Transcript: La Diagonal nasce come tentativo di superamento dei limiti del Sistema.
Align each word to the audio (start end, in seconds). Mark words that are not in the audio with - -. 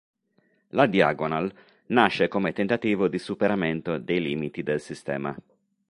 La 0.69 0.87
Diagonal 0.87 1.53
nasce 1.89 2.27
come 2.27 2.53
tentativo 2.53 3.07
di 3.07 3.19
superamento 3.19 3.99
dei 3.99 4.19
limiti 4.19 4.63
del 4.63 4.79
Sistema. 4.81 5.37